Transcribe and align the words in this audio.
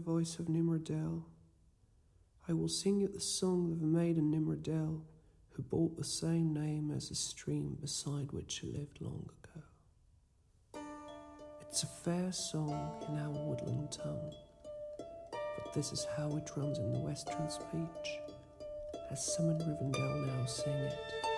the 0.00 0.10
voice 0.12 0.38
of 0.38 0.48
Nimrodel? 0.48 1.26
I 2.48 2.52
will 2.54 2.68
sing 2.68 3.00
you 3.00 3.08
the 3.08 3.20
song 3.20 3.70
of 3.72 3.82
a 3.82 3.86
maiden 3.86 4.30
Nimrodel 4.30 5.02
who 5.50 5.62
bore 5.62 5.90
the 5.96 6.04
same 6.04 6.54
name 6.54 6.90
as 6.96 7.10
the 7.10 7.14
stream 7.14 7.76
beside 7.80 8.32
which 8.32 8.50
she 8.50 8.66
lived 8.66 8.98
long 9.00 9.28
ago. 9.42 10.82
It's 11.60 11.82
a 11.82 11.86
fair 11.86 12.32
song 12.32 12.70
in 13.08 13.18
our 13.18 13.30
woodland 13.30 13.92
tongue, 13.92 14.32
but 14.98 15.74
this 15.74 15.92
is 15.92 16.06
how 16.16 16.34
it 16.36 16.50
runs 16.56 16.78
in 16.78 16.92
the 16.92 17.00
western 17.00 17.50
speech, 17.50 18.20
as 19.10 19.34
some 19.34 19.50
in 19.50 19.58
Rivendell 19.58 20.26
now 20.26 20.46
sing 20.46 20.72
it. 20.72 21.29